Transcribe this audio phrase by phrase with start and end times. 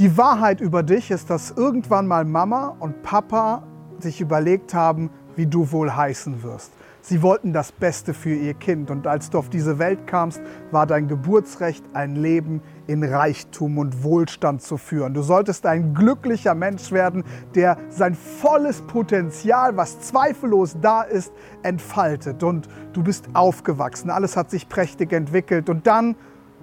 [0.00, 3.64] Die Wahrheit über dich ist, dass irgendwann mal Mama und Papa
[3.98, 6.72] sich überlegt haben, wie du wohl heißen wirst.
[7.02, 10.40] Sie wollten das Beste für ihr Kind und als du auf diese Welt kamst,
[10.70, 15.12] war dein Geburtsrecht ein Leben in Reichtum und Wohlstand zu führen.
[15.12, 17.22] Du solltest ein glücklicher Mensch werden,
[17.54, 21.30] der sein volles Potenzial, was zweifellos da ist,
[21.62, 22.42] entfaltet.
[22.42, 26.16] Und du bist aufgewachsen, alles hat sich prächtig entwickelt und dann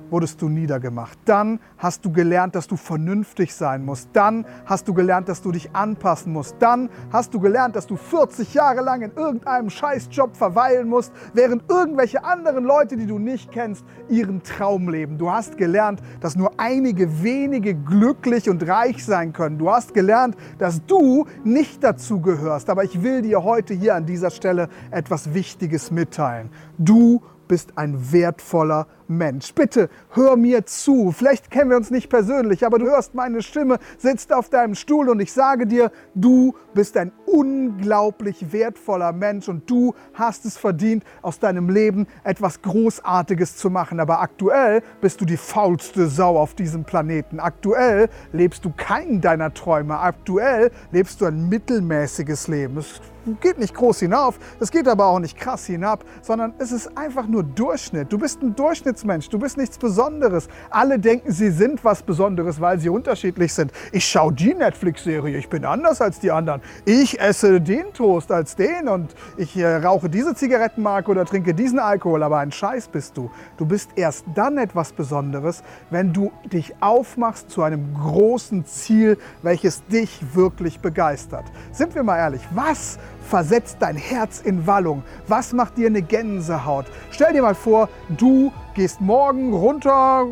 [0.10, 1.18] wurdest du niedergemacht.
[1.26, 4.10] Dann hast du gelernt, dass du vernünftig sein musst.
[4.14, 6.56] Dann hast du gelernt, dass du dich anpassen musst.
[6.60, 11.70] Dann hast du gelernt, dass du 40 Jahre lang in irgendeinem Scheißjob verweilen musst, während
[11.70, 15.18] irgendwelche anderen Leute, die du nicht kennst, ihren Traum leben.
[15.18, 19.58] Du hast gelernt, dass nur einige wenige glücklich und reich sein können.
[19.58, 22.70] Du hast gelernt, dass du nicht dazu gehörst.
[22.70, 26.50] Aber ich will dir heute hier an dieser Stelle etwas Wichtiges mitteilen.
[26.78, 29.54] Du bist ein wertvoller Mensch.
[29.54, 31.12] Bitte hör mir zu.
[31.12, 35.10] Vielleicht kennen wir uns nicht persönlich, aber du hörst meine Stimme, sitzt auf deinem Stuhl
[35.10, 41.04] und ich sage dir, du bist ein unglaublich wertvoller Mensch und du hast es verdient,
[41.22, 44.00] aus deinem Leben etwas Großartiges zu machen.
[44.00, 47.40] Aber aktuell bist du die faulste Sau auf diesem Planeten.
[47.40, 50.00] Aktuell lebst du keinen deiner Träume.
[50.00, 52.78] Aktuell lebst du ein mittelmäßiges Leben.
[52.78, 53.02] Es
[53.42, 57.28] geht nicht groß hinauf, es geht aber auch nicht krass hinab, sondern es ist einfach
[57.28, 58.12] nur Durchschnitt.
[58.12, 60.48] Du bist ein Durchschnitt Durchschnittsmensch, du bist nichts Besonderes.
[60.70, 63.72] Alle denken, sie sind was Besonderes, weil sie unterschiedlich sind.
[63.92, 66.62] Ich schaue die Netflix-Serie, ich bin anders als die anderen.
[66.86, 71.80] Ich esse den Toast als den und ich äh, rauche diese Zigarettenmarke oder trinke diesen
[71.80, 73.30] Alkohol, aber ein Scheiß bist du.
[73.58, 79.86] Du bist erst dann etwas Besonderes, wenn du dich aufmachst zu einem großen Ziel, welches
[79.86, 81.46] dich wirklich begeistert.
[81.72, 85.04] Sind wir mal ehrlich, was versetzt dein Herz in Wallung?
[85.28, 86.86] Was macht dir eine Gänsehaut?
[87.12, 90.26] Stell dir mal vor, du gehst morgen runter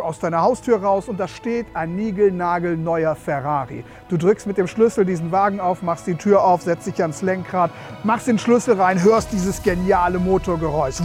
[0.00, 3.84] aus deiner Haustür raus und da steht ein niegelnagelneuer Ferrari.
[4.08, 7.22] Du drückst mit dem Schlüssel diesen Wagen auf, machst die Tür auf, setzt dich ans
[7.22, 7.70] Lenkrad,
[8.04, 10.96] machst den Schlüssel rein, hörst dieses geniale Motorgeräusch.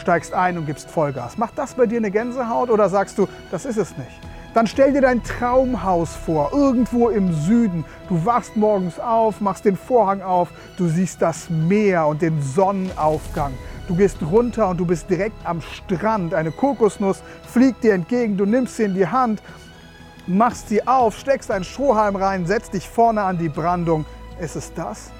[0.00, 1.38] Steigst ein und gibst Vollgas.
[1.38, 4.33] Macht das bei dir eine Gänsehaut oder sagst du, das ist es nicht?
[4.54, 7.84] Dann stell dir dein Traumhaus vor, irgendwo im Süden.
[8.08, 13.52] Du wachst morgens auf, machst den Vorhang auf, du siehst das Meer und den Sonnenaufgang.
[13.88, 16.34] Du gehst runter und du bist direkt am Strand.
[16.34, 17.22] Eine Kokosnuss
[17.52, 19.42] fliegt dir entgegen, du nimmst sie in die Hand,
[20.28, 24.06] machst sie auf, steckst einen Strohhalm rein, setzt dich vorne an die Brandung.
[24.40, 25.10] Ist es das?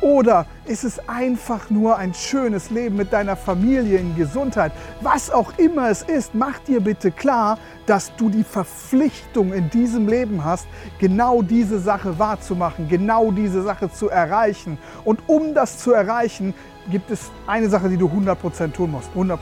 [0.00, 4.70] Oder ist es einfach nur ein schönes Leben mit deiner Familie in Gesundheit?
[5.00, 10.06] Was auch immer es ist, mach dir bitte klar, dass du die Verpflichtung in diesem
[10.06, 10.68] Leben hast,
[11.00, 14.78] genau diese Sache wahrzumachen, genau diese Sache zu erreichen.
[15.04, 16.54] Und um das zu erreichen,
[16.90, 19.10] gibt es eine Sache, die du 100% tun musst.
[19.16, 19.36] 100%.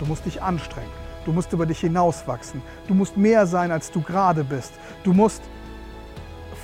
[0.00, 0.90] Du musst dich anstrengen.
[1.24, 2.62] Du musst über dich hinauswachsen.
[2.88, 4.72] Du musst mehr sein, als du gerade bist.
[5.04, 5.42] Du musst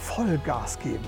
[0.03, 1.05] Vollgas geben.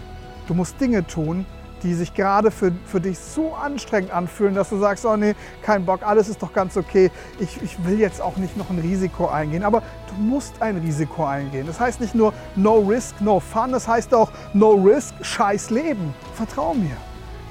[0.46, 1.44] Du musst Dinge tun,
[1.82, 5.84] die sich gerade für, für dich so anstrengend anfühlen, dass du sagst, oh nee, kein
[5.84, 7.10] Bock, alles ist doch ganz okay.
[7.38, 9.64] Ich, ich will jetzt auch nicht noch ein Risiko eingehen.
[9.64, 11.66] Aber du musst ein Risiko eingehen.
[11.66, 16.14] Das heißt nicht nur no risk, no fun, das heißt auch no risk, scheiß Leben.
[16.34, 16.96] Vertrau mir.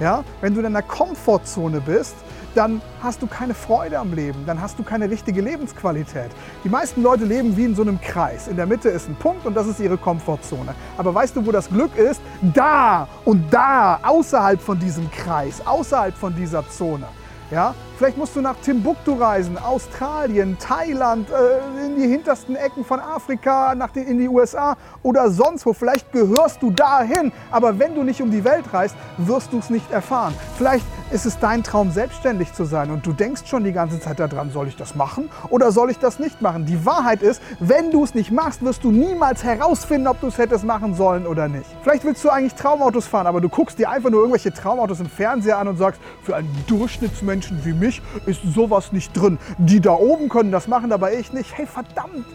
[0.00, 0.24] Ja?
[0.40, 2.16] Wenn du in einer Komfortzone bist,
[2.56, 6.30] dann hast du keine Freude am Leben, dann hast du keine richtige Lebensqualität.
[6.64, 8.48] Die meisten Leute leben wie in so einem Kreis.
[8.48, 10.74] In der Mitte ist ein Punkt und das ist ihre Komfortzone.
[10.96, 12.20] Aber weißt du, wo das Glück ist?
[12.54, 17.06] Da und da, außerhalb von diesem Kreis, außerhalb von dieser Zone.
[17.50, 17.74] Ja?
[17.96, 23.74] Vielleicht musst du nach Timbuktu reisen, Australien, Thailand, äh, in die hintersten Ecken von Afrika,
[23.74, 25.72] nach den, in die USA oder sonst wo.
[25.72, 29.70] Vielleicht gehörst du dahin, aber wenn du nicht um die Welt reist, wirst du es
[29.70, 30.34] nicht erfahren.
[30.58, 34.18] Vielleicht ist es dein Traum, selbstständig zu sein und du denkst schon die ganze Zeit
[34.18, 36.66] daran, soll ich das machen oder soll ich das nicht machen?
[36.66, 40.36] Die Wahrheit ist, wenn du es nicht machst, wirst du niemals herausfinden, ob du es
[40.36, 41.66] hättest machen sollen oder nicht.
[41.82, 45.08] Vielleicht willst du eigentlich Traumautos fahren, aber du guckst dir einfach nur irgendwelche Traumautos im
[45.08, 49.38] Fernseher an und sagst, für einen Durchschnittsmenschen wie mich, mich ist sowas nicht drin.
[49.58, 51.56] Die da oben können das machen, aber ich nicht.
[51.56, 52.26] Hey, verdammt!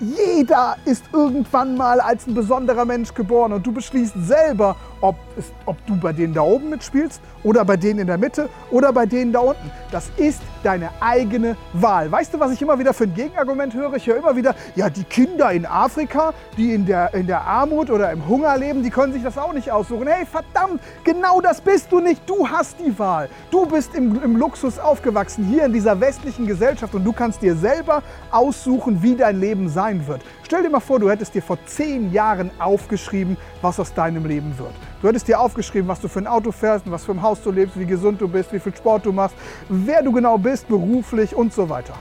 [0.00, 5.52] Jeder ist irgendwann mal als ein besonderer Mensch geboren und du beschließt selber, ob, es,
[5.66, 9.06] ob du bei denen da oben mitspielst oder bei denen in der Mitte oder bei
[9.06, 9.70] denen da unten.
[9.92, 12.10] Das ist deine eigene Wahl.
[12.10, 13.94] Weißt du, was ich immer wieder für ein Gegenargument höre?
[13.94, 17.90] Ich höre immer wieder, ja, die Kinder in Afrika, die in der, in der Armut
[17.90, 20.08] oder im Hunger leben, die können sich das auch nicht aussuchen.
[20.08, 22.22] Hey, verdammt, genau das bist du nicht.
[22.28, 23.28] Du hast die Wahl.
[23.50, 27.54] Du bist im, im Luxus aufgewachsen, hier in dieser westlichen Gesellschaft und du kannst dir
[27.54, 30.22] selber aussuchen, wie dein Leben sein wird.
[30.42, 34.58] Stell dir mal vor, du hättest dir vor zehn Jahren aufgeschrieben, was aus deinem Leben
[34.58, 34.72] wird.
[35.02, 37.50] Du hättest dir aufgeschrieben, was du für ein Auto fährst, was für ein Haus du
[37.50, 39.36] lebst, wie gesund du bist, wie viel Sport du machst,
[39.68, 41.94] wer du genau bist, beruflich und so weiter.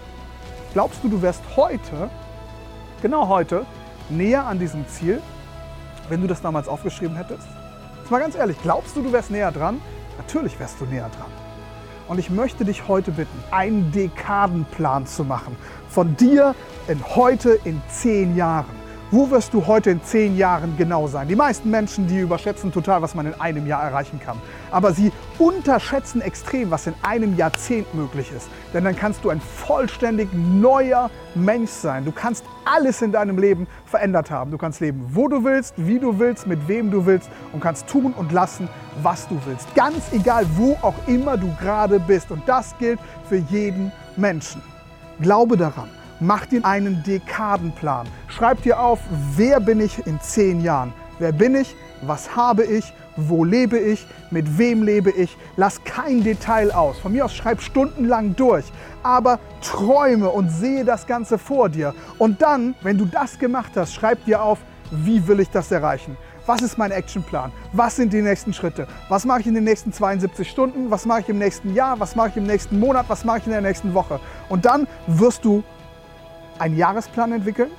[0.73, 2.09] Glaubst du, du wärst heute
[3.01, 3.65] genau heute
[4.09, 5.21] näher an diesem Ziel,
[6.09, 7.47] wenn du das damals aufgeschrieben hättest?
[7.99, 9.81] Jetzt mal ganz ehrlich, glaubst du, du wärst näher dran?
[10.17, 11.42] Natürlich wärst du näher dran.
[12.07, 15.55] Und ich möchte dich heute bitten, einen Dekadenplan zu machen.
[15.89, 16.55] Von dir
[16.87, 18.82] in heute in zehn Jahren.
[19.13, 21.27] Wo wirst du heute in zehn Jahren genau sein?
[21.27, 24.41] Die meisten Menschen, die überschätzen total, was man in einem Jahr erreichen kann.
[24.71, 28.47] Aber sie unterschätzen extrem, was in einem Jahrzehnt möglich ist.
[28.73, 32.05] Denn dann kannst du ein vollständig neuer Mensch sein.
[32.05, 34.49] Du kannst alles in deinem Leben verändert haben.
[34.49, 37.85] Du kannst leben, wo du willst, wie du willst, mit wem du willst und kannst
[37.85, 38.67] tun und lassen,
[39.03, 39.75] was du willst.
[39.75, 42.31] Ganz egal, wo auch immer du gerade bist.
[42.31, 42.99] Und das gilt
[43.29, 44.63] für jeden Menschen.
[45.19, 46.02] Glaube daran.
[46.25, 48.07] Mach dir einen Dekadenplan.
[48.29, 48.99] Schreib dir auf,
[49.35, 50.93] wer bin ich in zehn Jahren?
[51.19, 51.75] Wer bin ich?
[52.01, 52.93] Was habe ich?
[53.17, 54.07] Wo lebe ich?
[54.31, 55.35] Mit wem lebe ich?
[55.57, 56.97] Lass kein Detail aus.
[56.97, 58.63] Von mir aus schreib stundenlang durch.
[59.03, 61.93] Aber träume und sehe das Ganze vor dir.
[62.19, 64.59] Und dann, wenn du das gemacht hast, schreib dir auf,
[64.91, 66.15] wie will ich das erreichen?
[66.45, 67.51] Was ist mein Actionplan?
[67.73, 68.87] Was sind die nächsten Schritte?
[69.09, 70.89] Was mache ich in den nächsten 72 Stunden?
[70.89, 71.99] Was mache ich im nächsten Jahr?
[71.99, 73.05] Was mache ich im nächsten Monat?
[73.09, 74.21] Was mache ich in der nächsten Woche?
[74.47, 75.63] Und dann wirst du
[76.59, 77.71] einen Jahresplan entwickeln,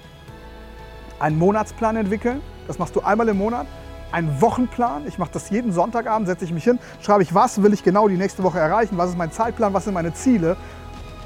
[1.19, 3.67] einen Monatsplan entwickeln, das machst du einmal im Monat,
[4.13, 7.73] einen Wochenplan, ich mache das jeden Sonntagabend, setze ich mich hin, schreibe ich, was will
[7.73, 10.57] ich genau die nächste Woche erreichen, was ist mein Zeitplan, was sind meine Ziele.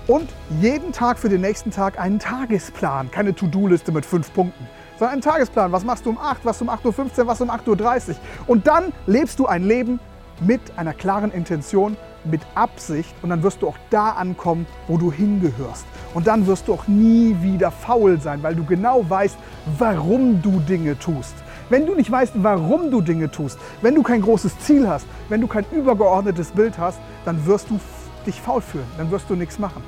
[0.06, 0.30] Und
[0.60, 4.66] jeden Tag für den nächsten Tag einen Tagesplan, keine To-Do-Liste mit fünf Punkten,
[4.98, 8.08] sondern einen Tagesplan, was machst du um 8, was um 8.15 Uhr, was um 8.30
[8.08, 8.16] Uhr
[8.46, 10.00] und dann lebst du ein Leben
[10.40, 15.12] mit einer klaren Intention, mit Absicht und dann wirst du auch da ankommen, wo du
[15.12, 15.87] hingehörst.
[16.15, 19.37] Und dann wirst du auch nie wieder faul sein, weil du genau weißt,
[19.79, 21.35] warum du Dinge tust.
[21.70, 25.41] Wenn du nicht weißt, warum du Dinge tust, wenn du kein großes Ziel hast, wenn
[25.41, 27.79] du kein übergeordnetes Bild hast, dann wirst du
[28.26, 29.82] dich faul fühlen, dann wirst du nichts machen.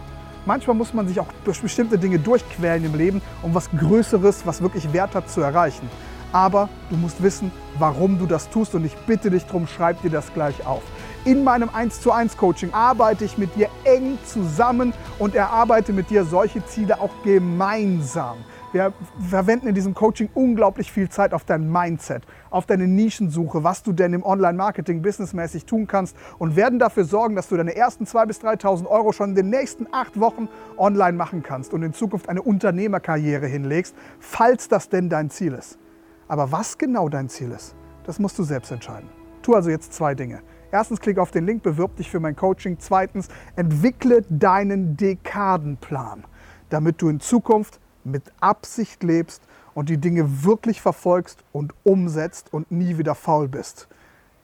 [0.46, 4.62] Manchmal muss man sich auch durch bestimmte Dinge durchquälen im Leben, um was Größeres, was
[4.62, 5.88] wirklich Wert hat, zu erreichen.
[6.32, 10.10] Aber du musst wissen, warum du das tust und ich bitte dich darum, schreib dir
[10.10, 10.82] das gleich auf.
[11.26, 16.08] In meinem 1 zu 1 Coaching arbeite ich mit dir eng zusammen und erarbeite mit
[16.08, 18.38] dir solche Ziele auch gemeinsam.
[18.72, 18.94] Wir
[19.28, 23.92] verwenden in diesem Coaching unglaublich viel Zeit auf dein Mindset, auf deine Nischensuche, was du
[23.92, 28.26] denn im Online-Marketing businessmäßig tun kannst und werden dafür sorgen, dass du deine ersten 2.000
[28.26, 32.30] bis 3.000 Euro schon in den nächsten acht Wochen online machen kannst und in Zukunft
[32.30, 35.78] eine Unternehmerkarriere hinlegst, falls das denn dein Ziel ist.
[36.28, 37.74] Aber was genau dein Ziel ist,
[38.04, 39.10] das musst du selbst entscheiden.
[39.42, 40.40] Tu also jetzt zwei Dinge.
[40.72, 42.78] Erstens, klick auf den Link, bewirb dich für mein Coaching.
[42.78, 46.24] Zweitens, entwickle deinen Dekadenplan,
[46.68, 49.42] damit du in Zukunft mit Absicht lebst
[49.74, 53.88] und die Dinge wirklich verfolgst und umsetzt und nie wieder faul bist.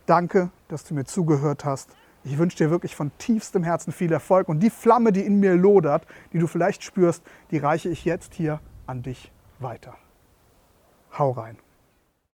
[0.07, 1.91] Danke, dass du mir zugehört hast.
[2.25, 5.55] Ich wünsche dir wirklich von tiefstem Herzen viel Erfolg und die Flamme, die in mir
[5.55, 9.31] lodert, die du vielleicht spürst, die reiche ich jetzt hier an dich
[9.61, 9.97] weiter.
[11.17, 11.57] Hau rein.